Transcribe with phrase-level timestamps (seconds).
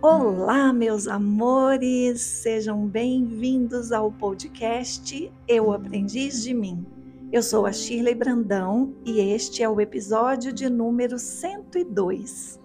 [0.00, 6.86] Olá, meus amores, sejam bem-vindos ao podcast Eu Aprendiz de Mim.
[7.32, 12.60] Eu sou a Shirley Brandão e este é o episódio de número 102.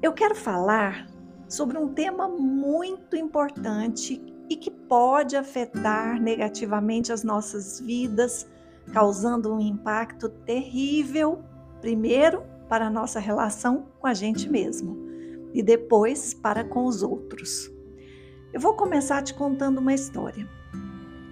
[0.00, 1.08] Eu quero falar
[1.48, 8.48] sobre um tema muito importante e que pode afetar negativamente as nossas vidas,
[8.92, 11.42] causando um impacto terrível,
[11.80, 15.09] primeiro para a nossa relação com a gente mesmo
[15.52, 17.70] e depois para com os outros.
[18.52, 20.48] Eu vou começar te contando uma história.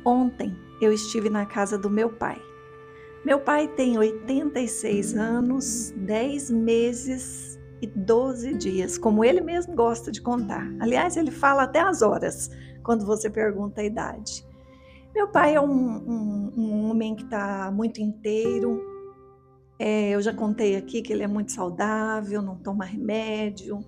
[0.04, 2.40] Ontem eu estive na casa do meu pai.
[3.24, 10.22] Meu pai tem 86 anos, 10 meses e 12 dias, como ele mesmo gosta de
[10.22, 10.66] contar.
[10.80, 12.50] Aliás, ele fala até as horas
[12.82, 14.46] quando você pergunta a idade.
[15.14, 18.80] Meu pai é um, um, um homem que está muito inteiro.
[19.78, 23.80] É, eu já contei aqui que ele é muito saudável, não toma remédio,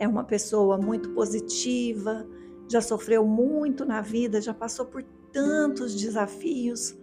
[0.00, 2.26] é uma pessoa muito positiva,
[2.66, 6.98] já sofreu muito na vida, já passou por tantos desafios.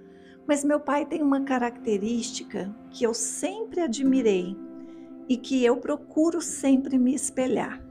[0.47, 4.57] Mas meu pai tem uma característica que eu sempre admirei
[5.29, 7.85] e que eu procuro sempre me espelhar.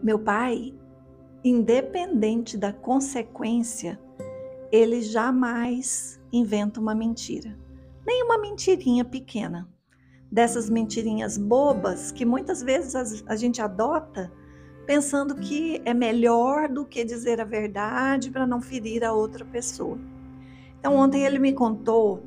[0.00, 0.72] Meu pai,
[1.42, 3.98] independente da consequência,
[4.70, 7.58] ele jamais inventa uma mentira,
[8.06, 9.71] nem uma mentirinha pequena
[10.32, 14.32] dessas mentirinhas bobas que muitas vezes a gente adota
[14.86, 19.98] pensando que é melhor do que dizer a verdade para não ferir a outra pessoa.
[20.78, 22.24] Então, ontem ele me contou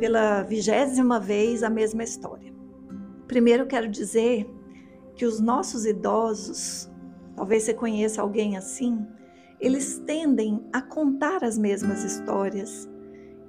[0.00, 2.52] pela vigésima vez a mesma história.
[3.28, 4.50] Primeiro, quero dizer
[5.14, 6.90] que os nossos idosos,
[7.36, 9.06] talvez você conheça alguém assim,
[9.60, 12.88] eles tendem a contar as mesmas histórias.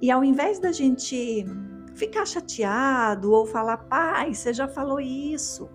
[0.00, 1.44] E ao invés da gente
[1.96, 5.68] ficar chateado ou falar, pai, você já falou isso.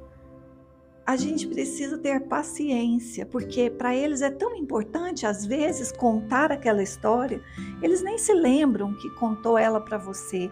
[1.06, 6.84] A gente precisa ter paciência, porque para eles é tão importante, às vezes, contar aquela
[6.84, 7.42] história,
[7.82, 10.50] eles nem se lembram que contou ela para você,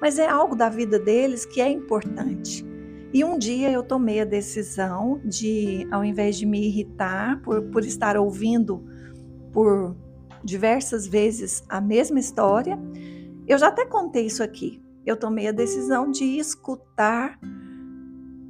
[0.00, 2.64] mas é algo da vida deles que é importante.
[3.12, 7.84] E um dia eu tomei a decisão de, ao invés de me irritar por, por
[7.84, 8.84] estar ouvindo
[9.52, 9.96] por
[10.44, 12.78] diversas vezes a mesma história,
[13.48, 17.38] eu já até contei isso aqui eu tomei a decisão de escutar,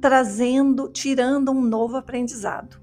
[0.01, 2.81] trazendo, tirando um novo aprendizado.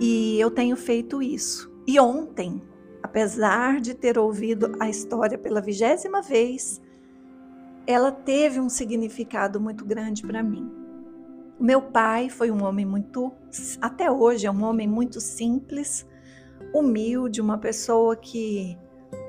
[0.00, 1.70] E eu tenho feito isso.
[1.86, 2.62] E ontem,
[3.02, 6.80] apesar de ter ouvido a história pela vigésima vez,
[7.86, 10.70] ela teve um significado muito grande para mim.
[11.60, 13.32] Meu pai foi um homem muito,
[13.80, 16.06] até hoje é um homem muito simples,
[16.74, 18.78] humilde, uma pessoa que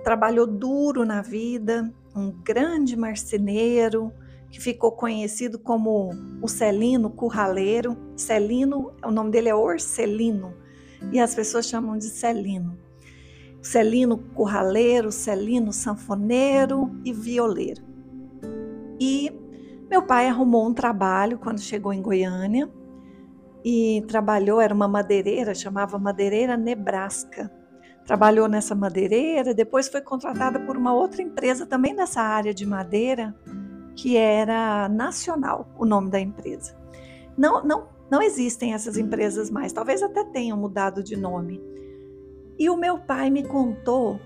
[0.04, 4.12] trabalhou duro na vida, um grande marceneiro
[4.50, 7.98] que ficou conhecido como o Celino Curraleiro.
[8.16, 10.54] Celino, o nome dele é Orcelino
[11.12, 12.78] e as pessoas chamam de Celino.
[13.62, 17.82] Celino Curraleiro, Celino Sanfoneiro e Violeiro.
[19.00, 19.32] E
[19.90, 22.70] meu pai arrumou um trabalho quando chegou em Goiânia
[23.64, 27.50] e trabalhou, era uma madeireira, chamava Madeireira Nebraska
[28.06, 33.36] trabalhou nessa madeireira, depois foi contratada por uma outra empresa também nessa área de madeira,
[33.96, 36.76] que era Nacional, o nome da empresa.
[37.38, 41.62] Não, não, não existem essas empresas mais, talvez até tenham mudado de nome.
[42.58, 44.20] E o meu pai me contou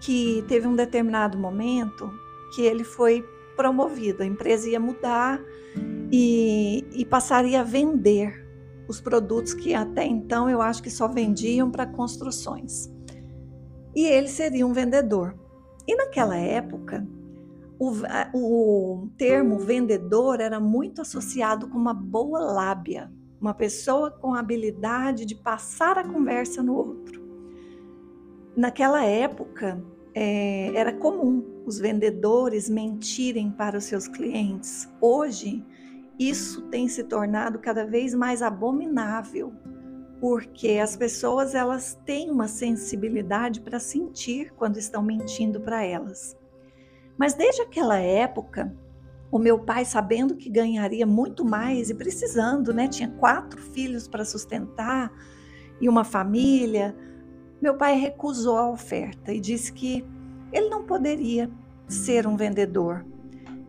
[0.00, 2.10] que teve um determinado momento
[2.54, 3.24] que ele foi
[3.56, 5.40] promovido, a empresa ia mudar
[6.12, 8.45] e, e passaria a vender
[8.88, 12.90] os produtos que até então eu acho que só vendiam para construções.
[13.94, 15.34] E ele seria um vendedor.
[15.86, 17.06] E naquela época,
[17.78, 17.92] o,
[18.34, 23.10] o termo vendedor era muito associado com uma boa lábia,
[23.40, 27.24] uma pessoa com a habilidade de passar a conversa no outro.
[28.56, 29.82] Naquela época,
[30.14, 34.88] é, era comum os vendedores mentirem para os seus clientes.
[35.00, 35.64] Hoje,
[36.18, 39.52] isso tem se tornado cada vez mais abominável,
[40.20, 46.36] porque as pessoas elas têm uma sensibilidade para sentir quando estão mentindo para elas.
[47.18, 48.74] Mas desde aquela época,
[49.30, 54.24] o meu pai, sabendo que ganharia muito mais e precisando, né, tinha quatro filhos para
[54.24, 55.12] sustentar
[55.80, 56.96] e uma família,
[57.60, 60.04] meu pai recusou a oferta e disse que
[60.52, 61.50] ele não poderia
[61.86, 63.04] ser um vendedor.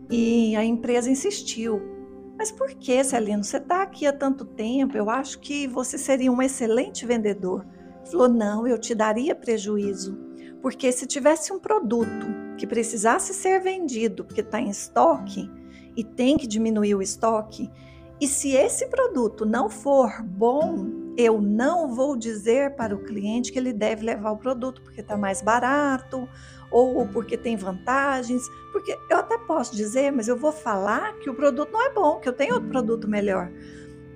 [0.09, 1.96] E a empresa insistiu
[2.37, 3.43] mas por que, Celino?
[3.43, 7.65] Você está aqui há tanto tempo, eu acho que você seria um excelente vendedor.
[8.05, 10.17] Falou: não, eu te daria prejuízo.
[10.61, 15.49] Porque se tivesse um produto que precisasse ser vendido, porque está em estoque,
[15.95, 17.71] e tem que diminuir o estoque,
[18.19, 20.87] e se esse produto não for bom,
[21.17, 25.17] eu não vou dizer para o cliente que ele deve levar o produto porque está
[25.17, 26.27] mais barato
[26.71, 31.33] ou porque tem vantagens, porque eu até posso dizer, mas eu vou falar que o
[31.33, 33.51] produto não é bom, que eu tenho outro produto melhor.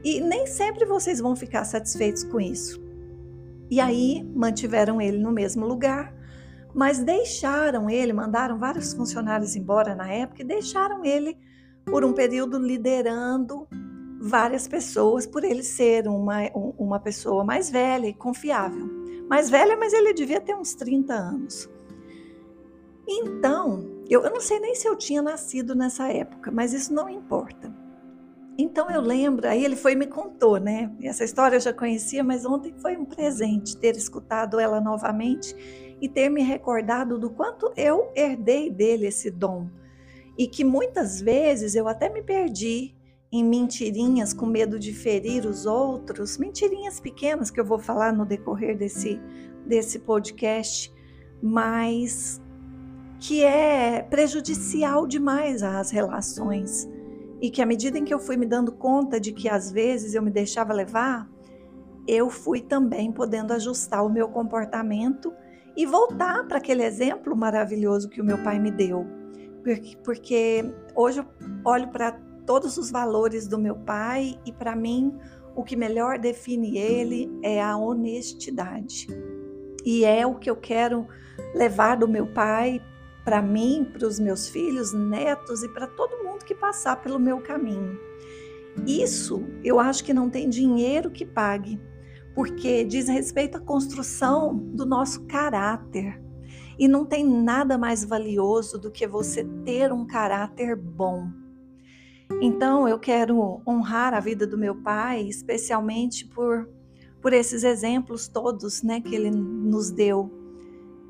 [0.04, 2.82] E nem sempre vocês vão ficar satisfeitos com isso.
[3.70, 6.14] E aí mantiveram ele no mesmo lugar,
[6.74, 11.38] mas deixaram ele, mandaram vários funcionários embora na época e deixaram ele
[11.86, 13.68] por um período liderando
[14.22, 16.42] várias pessoas, por ele ser uma,
[16.78, 18.90] uma pessoa mais velha e confiável.
[19.30, 21.70] Mais velha, mas ele devia ter uns 30 anos.
[23.08, 27.10] Então, eu, eu não sei nem se eu tinha nascido nessa época, mas isso não
[27.10, 27.74] importa.
[28.58, 30.92] Então eu lembro, aí ele foi e me contou, né?
[31.02, 35.56] Essa história eu já conhecia, mas ontem foi um presente ter escutado ela novamente
[36.02, 39.70] e ter me recordado do quanto eu herdei dele esse dom.
[40.38, 42.96] E que muitas vezes eu até me perdi
[43.32, 48.26] em mentirinhas com medo de ferir os outros, mentirinhas pequenas que eu vou falar no
[48.26, 49.20] decorrer desse,
[49.66, 50.92] desse podcast,
[51.42, 52.42] mas
[53.22, 56.90] que é prejudicial demais às relações
[57.40, 60.16] e que à medida em que eu fui me dando conta de que às vezes
[60.16, 61.30] eu me deixava levar,
[62.08, 65.32] eu fui também podendo ajustar o meu comportamento
[65.78, 69.06] e voltar para aquele exemplo maravilhoso que o meu pai me deu.
[69.64, 70.66] Porque, porque
[70.96, 71.26] hoje eu
[71.64, 72.14] olho para
[72.48, 75.16] todos os valores do meu pai e para mim
[75.56, 79.08] o que melhor define ele é a honestidade.
[79.86, 81.08] E é o que eu quero
[81.54, 82.82] levar do meu pai
[83.24, 87.40] para mim, para os meus filhos, netos e para todo mundo que passar pelo meu
[87.40, 88.00] caminho.
[88.86, 91.80] Isso eu acho que não tem dinheiro que pague,
[92.34, 96.22] porque diz respeito à construção do nosso caráter.
[96.80, 101.30] E não tem nada mais valioso do que você ter um caráter bom.
[102.42, 106.68] Então eu quero honrar a vida do meu pai, especialmente por,
[107.22, 110.41] por esses exemplos todos né, que ele nos deu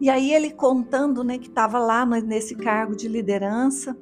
[0.02, 3.96] e aí ele contando, né, que estava lá nesse cargo de liderança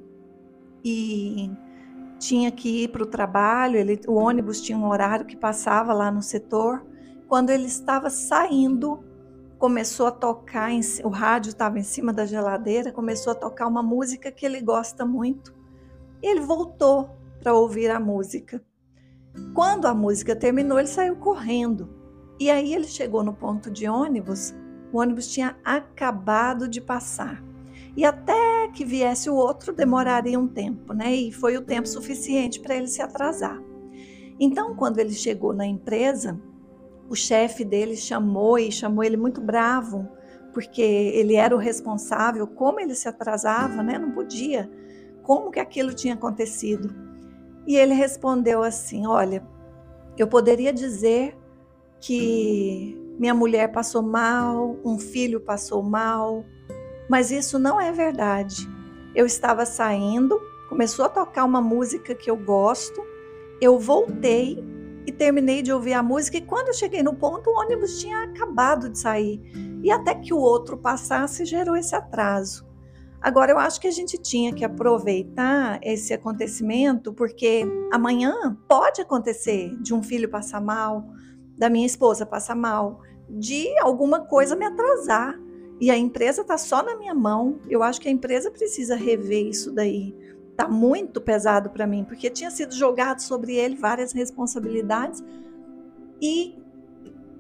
[0.82, 1.52] e
[2.18, 6.10] tinha que ir para o trabalho, ele, o ônibus tinha um horário que passava lá
[6.10, 6.86] no setor.
[7.28, 9.04] Quando ele estava saindo,
[9.58, 13.84] começou a tocar, em, o rádio estava em cima da geladeira, começou a tocar uma
[13.84, 15.54] música que ele gosta muito.
[16.24, 17.10] E ele voltou
[17.44, 18.64] para ouvir a música.
[19.54, 21.90] Quando a música terminou, ele saiu correndo.
[22.40, 24.56] E aí ele chegou no ponto de ônibus
[24.92, 27.44] o ônibus tinha acabado de passar.
[27.96, 31.14] E até que viesse o outro demoraria um tempo, né?
[31.14, 33.62] E foi o tempo suficiente para ele se atrasar.
[34.40, 36.40] Então, quando ele chegou na empresa,
[37.10, 40.08] o chefe dele chamou e chamou ele muito bravo,
[40.54, 43.98] porque ele era o responsável, como ele se atrasava, né?
[43.98, 44.70] Não podia.
[45.24, 46.94] Como que aquilo tinha acontecido?
[47.68, 49.46] E ele respondeu assim: Olha,
[50.18, 51.38] eu poderia dizer
[52.00, 56.46] que minha mulher passou mal, um filho passou mal,
[57.10, 58.66] mas isso não é verdade.
[59.14, 60.40] Eu estava saindo,
[60.70, 63.04] começou a tocar uma música que eu gosto,
[63.60, 64.64] eu voltei
[65.06, 68.24] e terminei de ouvir a música e quando eu cheguei no ponto, o ônibus tinha
[68.24, 69.42] acabado de sair.
[69.84, 72.66] E até que o outro passasse, gerou esse atraso.
[73.22, 79.76] Agora, eu acho que a gente tinha que aproveitar esse acontecimento, porque amanhã pode acontecer
[79.82, 81.06] de um filho passar mal,
[81.58, 85.40] da minha esposa passar mal, de alguma coisa me atrasar.
[85.80, 87.60] E a empresa está só na minha mão.
[87.70, 90.16] Eu acho que a empresa precisa rever isso daí.
[90.52, 95.24] Está muito pesado para mim, porque tinha sido jogado sobre ele várias responsabilidades
[96.22, 96.58] e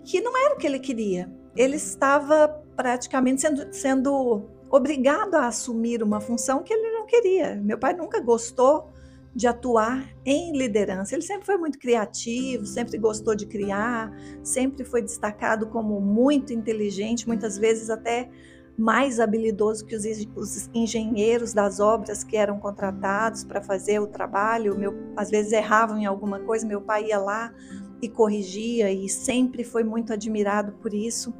[0.06, 1.30] que não era o que ele queria.
[1.56, 7.56] Ele estava praticamente sendo, sendo obrigado a assumir uma função que ele não queria.
[7.56, 8.90] Meu pai nunca gostou
[9.36, 11.16] de atuar em liderança.
[11.16, 14.12] Ele sempre foi muito criativo, sempre gostou de criar,
[14.44, 18.30] sempre foi destacado como muito inteligente, muitas vezes até
[18.78, 20.06] mais habilidoso que os,
[20.36, 24.78] os engenheiros das obras que eram contratados para fazer o trabalho.
[24.78, 27.54] Meu, às vezes erravam em alguma coisa, meu pai ia lá
[28.02, 31.34] e corrigia e sempre foi muito admirado por isso.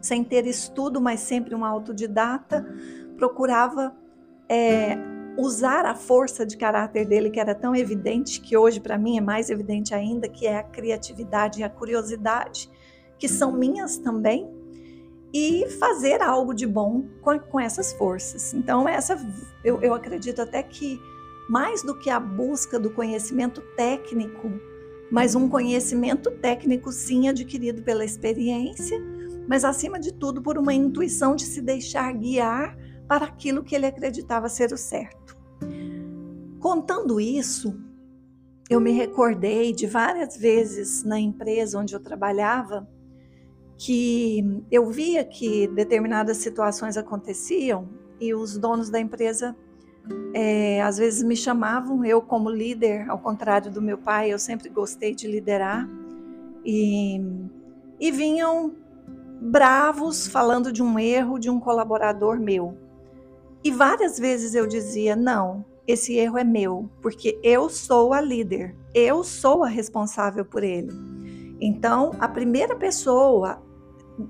[0.00, 2.64] Sem ter estudo, mas sempre um autodidata,
[3.16, 3.96] procurava
[4.48, 4.96] é,
[5.36, 9.20] usar a força de caráter dele, que era tão evidente, que hoje para mim é
[9.20, 12.70] mais evidente ainda, que é a criatividade e a curiosidade,
[13.18, 14.50] que são minhas também,
[15.32, 18.54] e fazer algo de bom com, com essas forças.
[18.54, 19.18] Então, essa
[19.62, 20.98] eu, eu acredito até que
[21.48, 24.50] mais do que a busca do conhecimento técnico,
[25.10, 28.98] mas um conhecimento técnico sim adquirido pela experiência,
[29.46, 32.76] mas acima de tudo por uma intuição de se deixar guiar
[33.06, 35.25] para aquilo que ele acreditava ser o certo.
[36.66, 37.78] Contando isso,
[38.68, 42.88] eu me recordei de várias vezes na empresa onde eu trabalhava
[43.78, 47.88] que eu via que determinadas situações aconteciam
[48.20, 49.56] e os donos da empresa
[50.34, 54.68] é, às vezes me chamavam, eu como líder, ao contrário do meu pai, eu sempre
[54.68, 55.88] gostei de liderar,
[56.64, 57.20] e,
[58.00, 58.74] e vinham
[59.40, 62.76] bravos falando de um erro de um colaborador meu.
[63.62, 68.74] E várias vezes eu dizia: não, esse erro é meu, porque eu sou a líder,
[68.94, 70.92] eu sou a responsável por ele.
[71.60, 73.62] Então, a primeira pessoa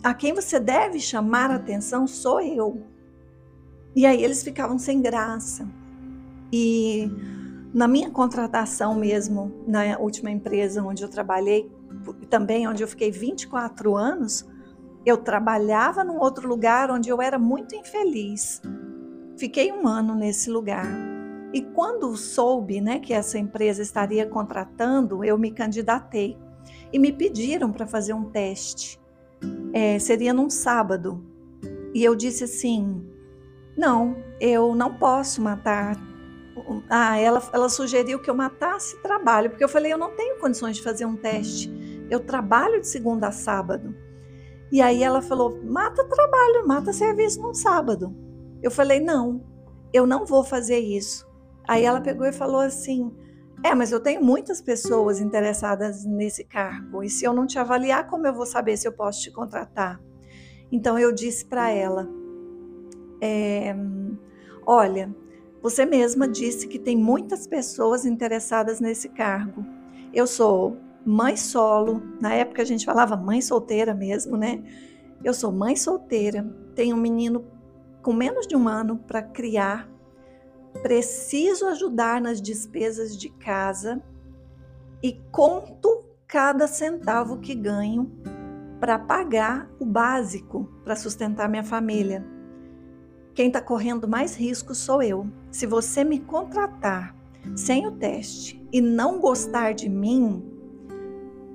[0.03, 2.83] a quem você deve chamar atenção sou eu.
[3.95, 5.67] E aí eles ficavam sem graça.
[6.53, 7.11] E
[7.73, 11.71] na minha contratação mesmo, na última empresa onde eu trabalhei,
[12.29, 14.47] também onde eu fiquei 24 anos,
[15.05, 18.61] eu trabalhava num outro lugar onde eu era muito infeliz.
[19.37, 20.87] Fiquei um ano nesse lugar.
[21.57, 26.37] E quando soube né, que essa empresa estaria contratando, eu me candidatei.
[26.93, 29.01] E me pediram para fazer um teste.
[29.73, 31.25] É, seria num sábado.
[31.95, 33.03] E eu disse assim:
[33.75, 35.97] não, eu não posso matar.
[36.91, 40.77] Ah, ela, ela sugeriu que eu matasse trabalho, porque eu falei, eu não tenho condições
[40.77, 41.73] de fazer um teste.
[42.11, 43.97] Eu trabalho de segunda a sábado.
[44.71, 48.15] E aí ela falou: mata trabalho, mata serviço no sábado.
[48.63, 49.43] Eu falei: não,
[49.91, 51.25] eu não vou fazer isso.
[51.67, 53.13] Aí ela pegou e falou assim:
[53.63, 58.09] é, mas eu tenho muitas pessoas interessadas nesse cargo, e se eu não te avaliar,
[58.09, 60.01] como eu vou saber se eu posso te contratar?
[60.71, 62.09] Então eu disse para ela:
[63.21, 63.75] é,
[64.67, 65.15] olha,
[65.63, 69.65] você mesma disse que tem muitas pessoas interessadas nesse cargo.
[70.13, 74.63] Eu sou mãe solo, na época a gente falava mãe solteira mesmo, né?
[75.25, 77.45] Eu sou mãe solteira, tenho um menino
[78.03, 79.89] com menos de um ano para criar,
[80.77, 84.03] preciso ajudar nas despesas de casa
[85.03, 88.11] e conto cada centavo que ganho
[88.81, 92.25] para pagar o básico para sustentar minha família.
[93.35, 95.27] Quem está correndo mais risco sou eu.
[95.51, 97.15] Se você me contratar
[97.55, 100.43] sem o teste e não gostar de mim,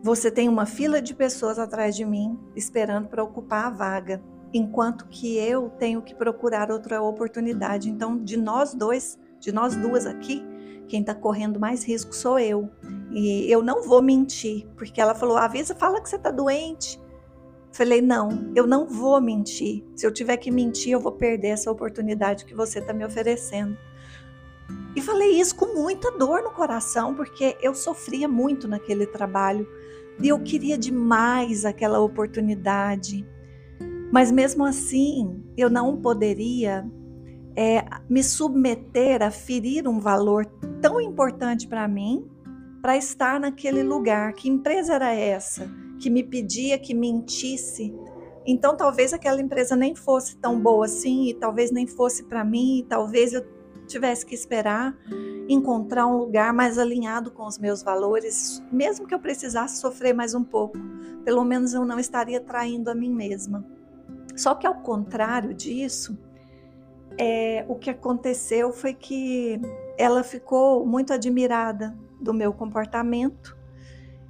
[0.04, 4.22] você tem uma fila de pessoas atrás de mim esperando para ocupar a vaga,
[4.54, 7.90] enquanto que eu tenho que procurar outra oportunidade.
[7.90, 10.44] Então, de nós dois, de nós duas aqui,
[10.88, 12.70] quem está correndo mais risco sou eu.
[13.12, 17.00] E eu não vou mentir, porque ela falou: avisa, fala que você está doente.
[17.72, 19.86] Falei, não, eu não vou mentir.
[19.96, 23.78] Se eu tiver que mentir, eu vou perder essa oportunidade que você está me oferecendo.
[24.94, 29.66] E falei isso com muita dor no coração, porque eu sofria muito naquele trabalho
[30.22, 33.26] e eu queria demais aquela oportunidade.
[34.12, 36.86] Mas mesmo assim, eu não poderia
[37.56, 40.46] é, me submeter a ferir um valor
[40.82, 42.28] tão importante para mim
[42.82, 44.34] para estar naquele lugar.
[44.34, 45.70] Que empresa era essa?
[46.02, 47.94] que me pedia que mentisse.
[48.46, 52.80] Então talvez aquela empresa nem fosse tão boa assim, e talvez nem fosse para mim,
[52.80, 53.46] e talvez eu
[53.88, 54.98] tivesse que esperar
[55.48, 60.34] encontrar um lugar mais alinhado com os meus valores, mesmo que eu precisasse sofrer mais
[60.34, 60.78] um pouco.
[61.26, 63.66] Pelo menos eu não estaria traindo a mim mesma.
[64.36, 66.18] Só que ao contrário disso,
[67.18, 69.60] é, o que aconteceu foi que
[69.98, 73.58] ela ficou muito admirada do meu comportamento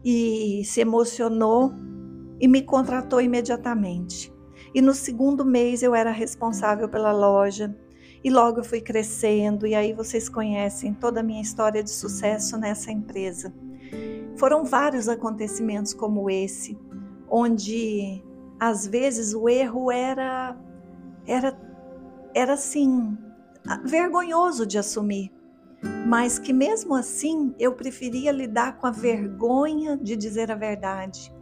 [0.03, 1.71] e se emocionou
[2.39, 4.33] e me contratou imediatamente.
[4.73, 7.75] E no segundo mês eu era responsável pela loja
[8.23, 12.57] e logo eu fui crescendo e aí vocês conhecem toda a minha história de sucesso
[12.57, 13.53] nessa empresa.
[14.37, 16.77] Foram vários acontecimentos como esse,
[17.29, 18.23] onde
[18.61, 20.55] às vezes o erro era
[21.27, 21.59] era
[22.33, 23.17] era assim
[23.83, 25.33] vergonhoso de assumir
[26.05, 31.33] mas que mesmo assim eu preferia lidar com a vergonha de dizer a verdade.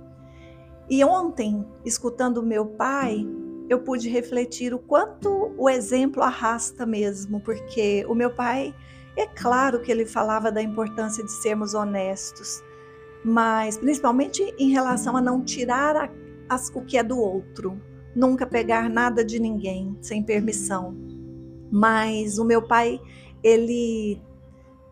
[0.90, 3.28] E ontem, escutando meu pai,
[3.70, 8.74] eu pude refletir o quanto o exemplo arrasta mesmo, porque o meu pai,
[9.16, 12.64] é claro que ele falava da importância de sermos honestos,
[13.24, 16.10] mas principalmente em relação a não tirar a,
[16.50, 17.80] as, o que é do outro,
[18.16, 20.96] nunca pegar nada de ninguém sem permissão.
[21.72, 23.00] Mas o meu pai,
[23.44, 24.22] ele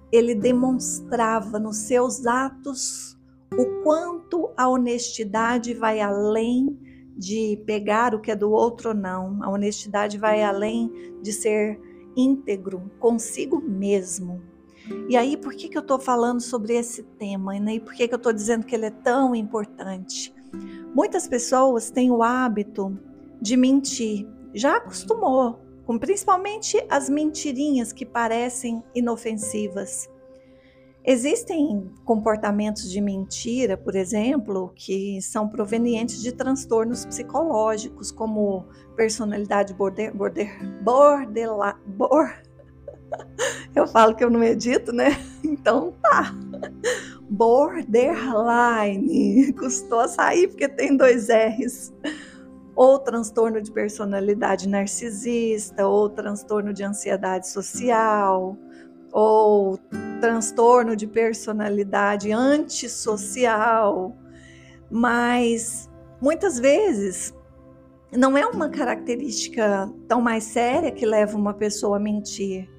[0.10, 3.18] ele demonstrava nos seus atos
[3.58, 6.78] o quanto a honestidade vai além
[7.18, 9.44] de pegar o que é do outro ou não.
[9.44, 11.80] A honestidade vai além de ser
[12.16, 14.42] íntegro consigo mesmo.
[15.10, 17.60] E aí, por que, que eu estou falando sobre esse tema?
[17.60, 17.76] Né?
[17.76, 20.34] E por que, que eu estou dizendo que ele é tão importante?
[20.94, 22.98] Muitas pessoas têm o hábito
[23.42, 30.10] de mentir, já acostumou, com principalmente as mentirinhas que parecem inofensivas.
[31.06, 40.14] Existem comportamentos de mentira, por exemplo, que são provenientes de transtornos psicológicos, como personalidade border,
[40.14, 42.34] border, bordela, bor,
[43.76, 45.12] eu falo que eu não edito, né?
[45.44, 46.36] Então tá.
[47.30, 49.04] Borderline.
[49.60, 51.94] Custou sair porque tem dois R's.
[52.76, 58.56] Ou transtorno de personalidade narcisista, ou transtorno de ansiedade social,
[59.12, 59.80] ou
[60.22, 64.16] transtorno de personalidade antissocial,
[64.92, 65.90] mas
[66.22, 67.34] muitas vezes
[68.16, 72.70] não é uma característica tão mais séria que leva uma pessoa a mentir.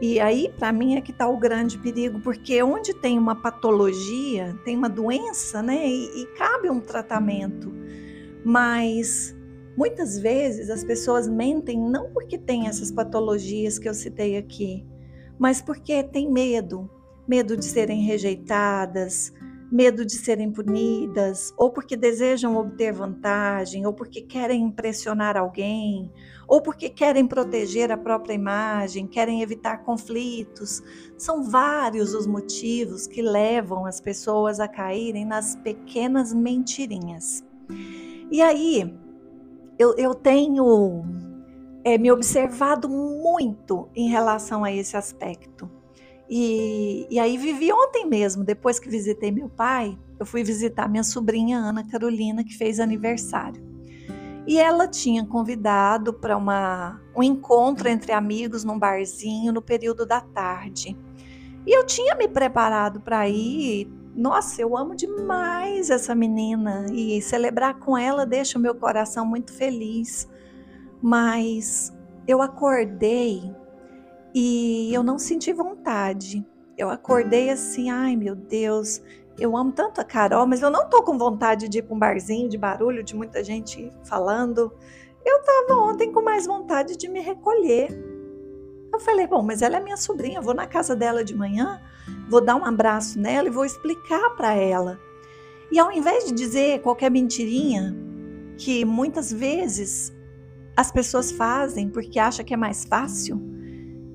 [0.00, 4.58] E aí, para mim, é que está o grande perigo, porque onde tem uma patologia,
[4.64, 5.86] tem uma doença, né?
[5.86, 7.70] E, e cabe um tratamento.
[8.42, 9.36] Mas
[9.76, 14.86] muitas vezes as pessoas mentem não porque tem essas patologias que eu citei aqui,
[15.38, 16.90] mas porque tem medo,
[17.28, 19.32] medo de serem rejeitadas,
[19.70, 26.10] medo de serem punidas, ou porque desejam obter vantagem, ou porque querem impressionar alguém,
[26.48, 30.82] ou porque querem proteger a própria imagem, querem evitar conflitos.
[31.16, 37.44] São vários os motivos que levam as pessoas a caírem nas pequenas mentirinhas.
[38.30, 38.92] E aí,
[39.78, 41.04] eu, eu tenho
[41.84, 45.70] é, me observado muito em relação a esse aspecto.
[46.30, 51.02] E, e aí vivi ontem mesmo, depois que visitei meu pai, eu fui visitar minha
[51.02, 53.60] sobrinha Ana Carolina, que fez aniversário.
[54.46, 56.38] E ela tinha convidado para
[57.16, 60.96] um encontro entre amigos num barzinho no período da tarde.
[61.66, 63.90] E eu tinha me preparado para ir.
[64.14, 69.52] Nossa, eu amo demais essa menina e celebrar com ela deixa o meu coração muito
[69.52, 70.28] feliz
[71.02, 71.92] mas
[72.26, 73.54] eu acordei
[74.34, 76.46] e eu não senti vontade.
[76.76, 79.02] Eu acordei assim, ai meu Deus,
[79.38, 81.98] eu amo tanto a Carol, mas eu não tô com vontade de ir para um
[81.98, 84.72] barzinho de barulho, de muita gente falando.
[85.24, 87.88] Eu tava ontem com mais vontade de me recolher.
[88.92, 91.80] Eu falei, bom, mas ela é minha sobrinha, eu vou na casa dela de manhã,
[92.28, 94.98] vou dar um abraço nela e vou explicar para ela.
[95.70, 97.96] E ao invés de dizer qualquer mentirinha,
[98.58, 100.12] que muitas vezes
[100.76, 103.40] as pessoas fazem porque acham que é mais fácil.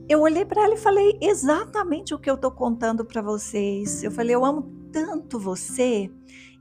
[0.07, 4.03] Eu olhei para ela e falei exatamente o que eu estou contando para vocês.
[4.03, 6.11] Eu falei, eu amo tanto você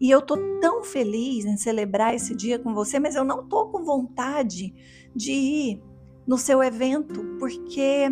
[0.01, 3.67] e eu tô tão feliz em celebrar esse dia com você, mas eu não tô
[3.67, 4.75] com vontade
[5.15, 5.83] de ir
[6.27, 8.09] no seu evento porque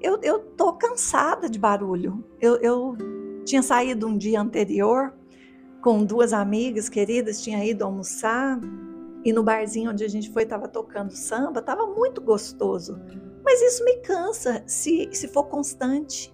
[0.00, 2.24] eu, tô cansada de barulho.
[2.40, 2.96] Eu, eu
[3.44, 5.12] tinha saído um dia anterior
[5.82, 8.60] com duas amigas queridas, tinha ido almoçar
[9.24, 12.98] e no barzinho onde a gente foi, estava tocando samba, estava muito gostoso.
[13.44, 16.32] Mas isso me cansa se, se for constante.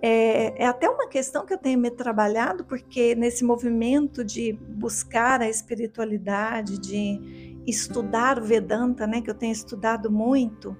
[0.00, 5.40] É, é, até uma questão que eu tenho me trabalhado, porque nesse movimento de buscar
[5.40, 10.76] a espiritualidade, de estudar o Vedanta, né, que eu tenho estudado muito,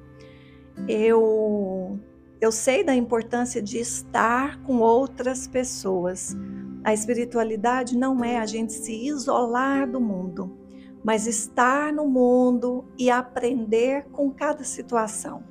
[0.87, 1.99] eu,
[2.41, 6.37] eu sei da importância de estar com outras pessoas.
[6.85, 10.58] A espiritualidade não é a gente se isolar do mundo
[11.09, 15.42] mas estar no mundo e aprender com cada situação.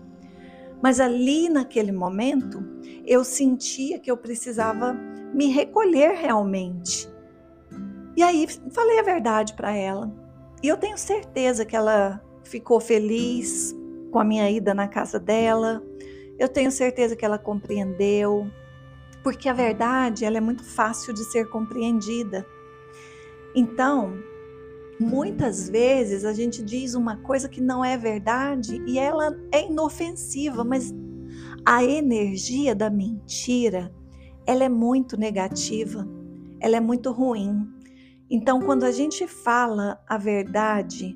[0.84, 2.64] Mas ali naquele momento,
[3.04, 4.94] eu sentia que eu precisava
[5.34, 7.10] me recolher realmente.
[8.16, 10.14] E aí falei a verdade para ela.
[10.62, 13.76] E eu tenho certeza que ela ficou feliz
[14.12, 15.84] com a minha ida na casa dela.
[16.38, 18.48] Eu tenho certeza que ela compreendeu,
[19.24, 22.46] porque a verdade ela é muito fácil de ser compreendida.
[23.56, 24.14] Então,
[25.00, 30.64] Muitas vezes a gente diz uma coisa que não é verdade e ela é inofensiva,
[30.64, 30.94] mas
[31.64, 33.94] a energia da mentira,
[34.46, 36.08] ela é muito negativa,
[36.60, 37.68] ela é muito ruim.
[38.30, 41.16] Então, quando a gente fala a verdade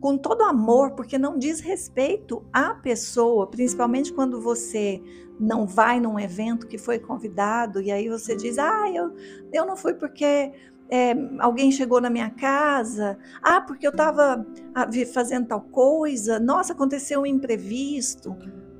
[0.00, 5.02] com todo amor, porque não diz respeito à pessoa, principalmente quando você
[5.38, 9.12] não vai num evento que foi convidado e aí você diz: "Ah, eu
[9.52, 10.52] eu não fui porque
[10.90, 16.72] é, alguém chegou na minha casa, ah, porque eu estava ah, fazendo tal coisa, nossa,
[16.72, 18.34] aconteceu um imprevisto.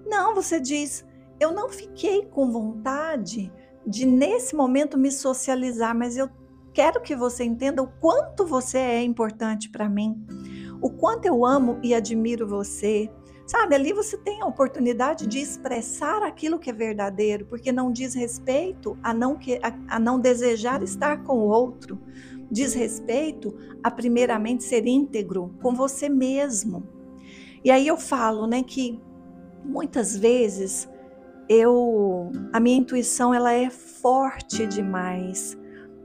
[0.06, 1.04] Não, você diz,
[1.38, 3.52] eu não fiquei com vontade
[3.86, 6.28] de nesse momento me socializar, mas eu
[6.72, 10.24] quero que você entenda o quanto você é importante para mim,
[10.80, 13.10] o quanto eu amo e admiro você,
[13.48, 18.12] Sabe, ali você tem a oportunidade de expressar aquilo que é verdadeiro, porque não diz
[18.12, 21.98] respeito a não, que, a, a não desejar estar com o outro,
[22.50, 26.86] diz respeito a primeiramente ser íntegro com você mesmo.
[27.64, 29.00] E aí eu falo, né, que
[29.64, 30.86] muitas vezes
[31.48, 35.56] eu a minha intuição ela é forte demais.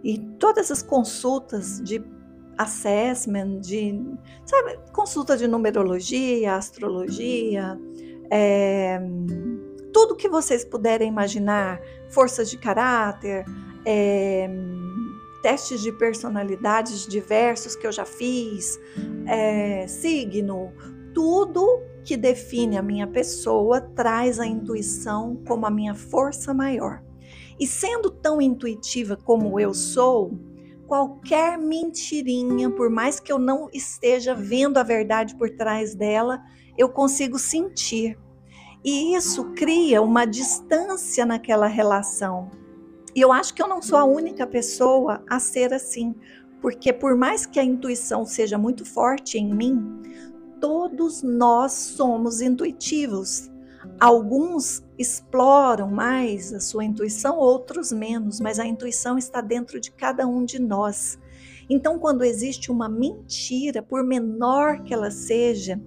[0.01, 2.01] E todas as consultas de
[2.57, 3.99] assessment, de
[4.45, 7.79] sabe, consulta de numerologia, astrologia,
[8.29, 8.99] é,
[9.93, 13.45] tudo que vocês puderem imaginar, forças de caráter,
[13.85, 14.49] é,
[15.41, 18.79] testes de personalidades diversos que eu já fiz,
[19.27, 20.71] é, signo,
[21.13, 27.03] tudo que define a minha pessoa traz a intuição como a minha força maior.
[27.59, 30.31] E sendo tão intuitiva como eu sou,
[30.93, 36.39] qualquer mentirinha, por mais que eu não esteja vendo a verdade por trás dela,
[36.77, 38.15] eu consigo sentir.
[38.85, 42.51] E isso cria uma distância naquela relação.
[43.15, 46.13] E eu acho que eu não sou a única pessoa a ser assim,
[46.61, 49.99] porque por mais que a intuição seja muito forte em mim,
[50.61, 53.49] todos nós somos intuitivos.
[53.99, 60.27] Alguns exploram mais a sua intuição, outros menos, mas a intuição está dentro de cada
[60.27, 61.19] um de nós.
[61.69, 65.81] Então, quando existe uma mentira, por menor que ela seja,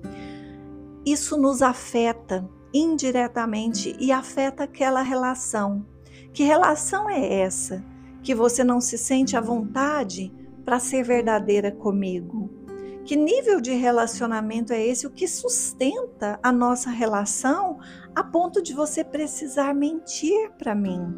[1.04, 5.87] isso nos afeta indiretamente e afeta aquela relação.
[6.32, 7.85] Que relação é essa?
[8.22, 10.32] Que você não se sente à vontade
[10.64, 12.45] para ser verdadeira comigo?
[13.07, 15.07] Que nível de relacionamento é esse?
[15.07, 17.79] O que sustenta a nossa relação
[18.12, 21.14] a ponto de você precisar mentir para mim?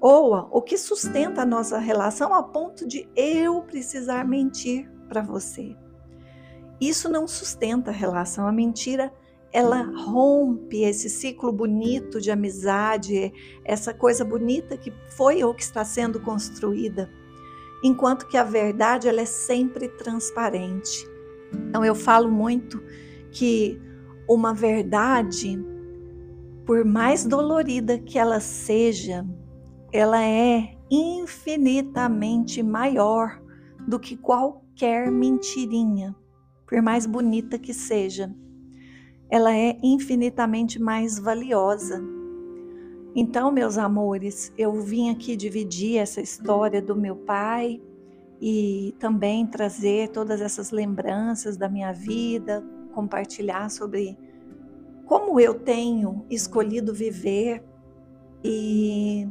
[0.00, 5.76] Ou o que sustenta a nossa relação a ponto de eu precisar mentir para você?
[6.80, 8.44] Isso não sustenta a relação.
[8.44, 9.14] A mentira
[9.52, 13.32] ela rompe esse ciclo bonito de amizade,
[13.64, 17.08] essa coisa bonita que foi ou que está sendo construída
[17.86, 21.08] enquanto que a verdade ela é sempre transparente.
[21.68, 22.82] Então eu falo muito
[23.30, 23.80] que
[24.28, 25.56] uma verdade,
[26.64, 29.24] por mais dolorida que ela seja,
[29.92, 33.40] ela é infinitamente maior
[33.86, 36.14] do que qualquer mentirinha,
[36.66, 38.34] por mais bonita que seja.
[39.30, 42.02] Ela é infinitamente mais valiosa.
[43.18, 47.80] Então, meus amores, eu vim aqui dividir essa história do meu pai
[48.38, 54.18] e também trazer todas essas lembranças da minha vida, compartilhar sobre
[55.06, 57.64] como eu tenho escolhido viver
[58.44, 59.26] e,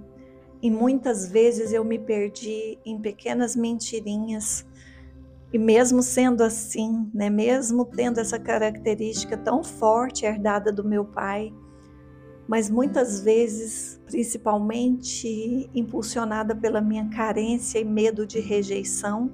[0.63, 4.65] e muitas vezes eu me perdi em pequenas mentirinhas.
[5.53, 11.53] E mesmo sendo assim, né, mesmo tendo essa característica tão forte herdada do meu pai,
[12.47, 19.31] mas muitas vezes, principalmente impulsionada pela minha carência e medo de rejeição,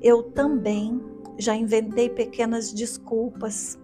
[0.00, 1.00] eu também
[1.38, 3.78] já inventei pequenas desculpas.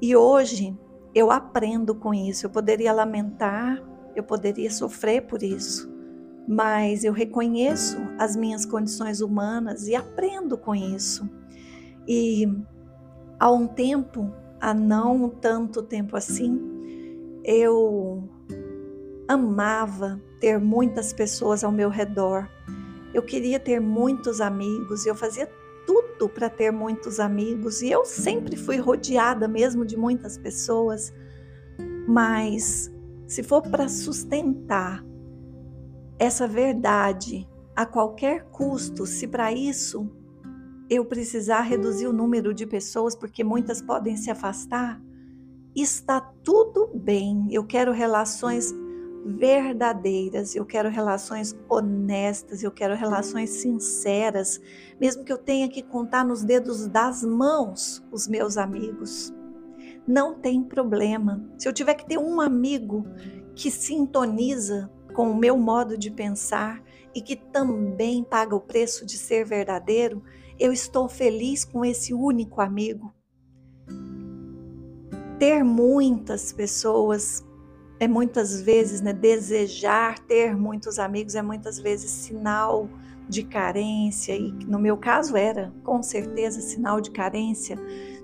[0.00, 0.78] E hoje
[1.14, 2.46] eu aprendo com isso.
[2.46, 3.82] Eu poderia lamentar,
[4.14, 5.90] eu poderia sofrer por isso,
[6.46, 11.28] mas eu reconheço as minhas condições humanas e aprendo com isso.
[12.06, 12.46] E
[13.40, 16.77] há um tempo, há não tanto tempo assim,
[17.50, 18.28] eu
[19.26, 22.46] amava ter muitas pessoas ao meu redor.
[23.14, 25.50] Eu queria ter muitos amigos, eu fazia
[25.86, 31.10] tudo para ter muitos amigos e eu sempre fui rodeada mesmo de muitas pessoas.
[32.06, 32.92] Mas
[33.26, 35.02] se for para sustentar
[36.18, 40.06] essa verdade a qualquer custo, se para isso
[40.90, 45.00] eu precisar reduzir o número de pessoas porque muitas podem se afastar,
[45.82, 47.46] está tudo bem.
[47.50, 48.72] Eu quero relações
[49.24, 54.60] verdadeiras, eu quero relações honestas, eu quero relações sinceras,
[55.00, 59.32] mesmo que eu tenha que contar nos dedos das mãos os meus amigos.
[60.06, 61.44] Não tem problema.
[61.58, 63.04] Se eu tiver que ter um amigo
[63.54, 66.82] que sintoniza com o meu modo de pensar
[67.14, 70.22] e que também paga o preço de ser verdadeiro,
[70.58, 73.12] eu estou feliz com esse único amigo
[75.38, 77.44] ter muitas pessoas
[78.00, 82.88] é muitas vezes, né, desejar ter muitos amigos é muitas vezes sinal
[83.28, 87.76] de carência e no meu caso era, com certeza, sinal de carência,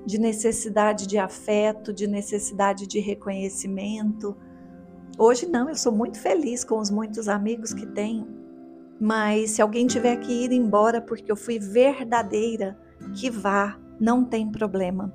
[0.07, 4.37] de necessidade de afeto, de necessidade de reconhecimento.
[5.19, 8.27] Hoje não, eu sou muito feliz com os muitos amigos que tenho.
[9.01, 12.79] Mas se alguém tiver que ir embora porque eu fui verdadeira,
[13.15, 15.13] que vá, não tem problema.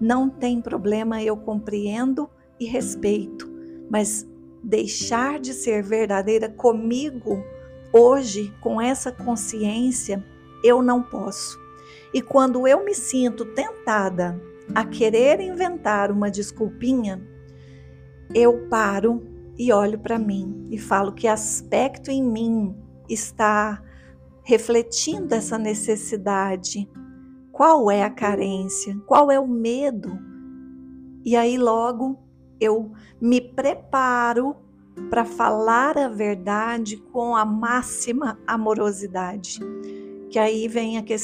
[0.00, 3.50] Não tem problema, eu compreendo e respeito,
[3.90, 4.26] mas
[4.62, 7.42] deixar de ser verdadeira comigo
[7.92, 10.24] hoje, com essa consciência,
[10.62, 11.58] eu não posso.
[12.12, 14.40] E quando eu me sinto tentada
[14.74, 17.22] a querer inventar uma desculpinha,
[18.34, 19.22] eu paro
[19.58, 22.76] e olho para mim e falo que aspecto em mim
[23.08, 23.82] está
[24.42, 26.88] refletindo essa necessidade.
[27.56, 28.94] Qual é a carência?
[29.06, 30.18] Qual é o medo?
[31.24, 32.18] E aí logo
[32.60, 34.54] eu me preparo
[35.08, 39.58] para falar a verdade com a máxima amorosidade.
[40.28, 41.16] Que aí vem a, que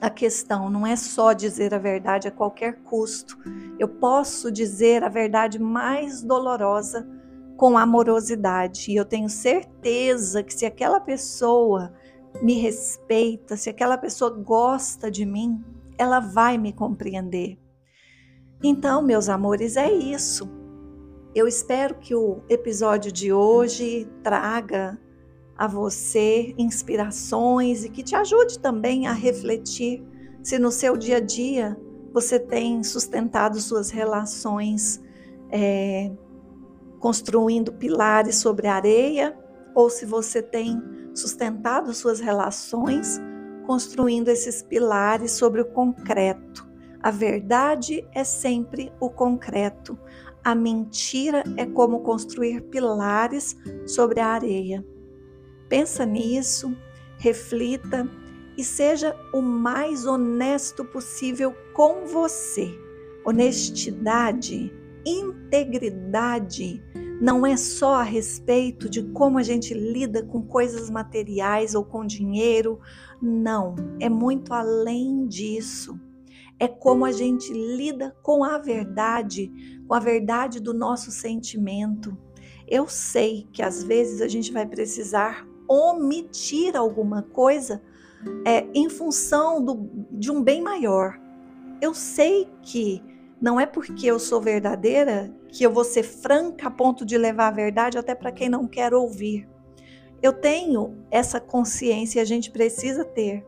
[0.00, 3.38] a questão, não é só dizer a verdade a qualquer custo.
[3.78, 7.08] Eu posso dizer a verdade mais dolorosa
[7.56, 8.90] com amorosidade.
[8.90, 11.92] E eu tenho certeza que se aquela pessoa
[12.42, 15.62] me respeita, se aquela pessoa gosta de mim,
[15.96, 17.58] ela vai me compreender.
[18.62, 20.48] Então, meus amores, é isso.
[21.34, 24.98] Eu espero que o episódio de hoje traga
[25.56, 30.04] a você inspirações e que te ajude também a refletir
[30.42, 31.76] se no seu dia a dia
[32.12, 35.02] você tem sustentado suas relações
[35.50, 36.10] é,
[36.98, 39.36] construindo pilares sobre areia,
[39.74, 40.80] ou se você tem
[41.18, 43.20] sustentado suas relações
[43.66, 46.66] construindo esses pilares sobre o concreto.
[47.02, 49.98] A verdade é sempre o concreto.
[50.42, 54.84] A mentira é como construir pilares sobre a areia.
[55.68, 56.74] Pensa nisso,
[57.18, 58.08] reflita
[58.56, 62.68] e seja o mais honesto possível com você.
[63.24, 64.72] Honestidade
[65.08, 66.82] integridade
[67.20, 72.06] não é só a respeito de como a gente lida com coisas materiais ou com
[72.06, 72.78] dinheiro,
[73.20, 75.98] não, é muito além disso.
[76.60, 79.50] É como a gente lida com a verdade,
[79.86, 82.16] com a verdade do nosso sentimento.
[82.66, 87.82] Eu sei que às vezes a gente vai precisar omitir alguma coisa
[88.44, 91.18] é, em função do, de um bem maior.
[91.80, 93.02] Eu sei que
[93.40, 97.48] não é porque eu sou verdadeira que eu vou ser franca a ponto de levar
[97.48, 99.48] a verdade até para quem não quer ouvir.
[100.20, 103.46] Eu tenho essa consciência, a gente precisa ter.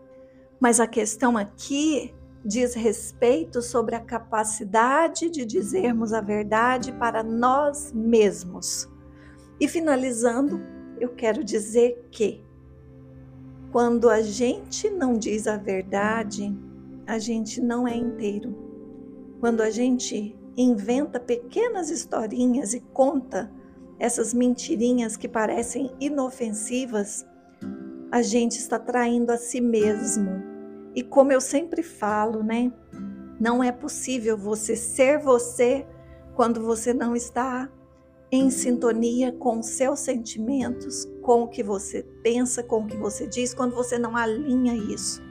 [0.60, 7.92] Mas a questão aqui diz respeito sobre a capacidade de dizermos a verdade para nós
[7.92, 8.88] mesmos.
[9.58, 10.60] E finalizando,
[11.00, 12.44] eu quero dizer que
[13.72, 16.56] quando a gente não diz a verdade,
[17.06, 18.69] a gente não é inteiro.
[19.40, 23.50] Quando a gente inventa pequenas historinhas e conta
[23.98, 27.26] essas mentirinhas que parecem inofensivas,
[28.12, 30.42] a gente está traindo a si mesmo.
[30.94, 32.70] E como eu sempre falo, né?
[33.40, 35.86] Não é possível você ser você
[36.34, 37.70] quando você não está
[38.30, 43.54] em sintonia com seus sentimentos, com o que você pensa, com o que você diz,
[43.54, 45.22] quando você não alinha isso.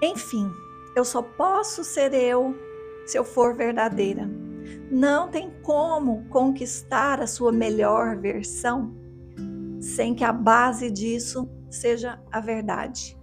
[0.00, 0.48] Enfim,
[0.94, 2.54] eu só posso ser eu
[3.06, 4.28] se eu for verdadeira.
[4.90, 8.94] Não tem como conquistar a sua melhor versão
[9.80, 13.18] sem que a base disso seja a verdade.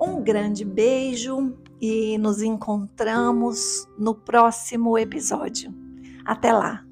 [0.00, 5.72] Um grande beijo e nos encontramos no próximo episódio.
[6.24, 6.83] Até lá!